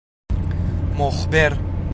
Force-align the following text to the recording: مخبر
مخبر 0.97 1.57